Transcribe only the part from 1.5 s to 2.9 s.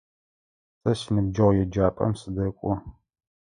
еджапӏэм сыдэкӏо.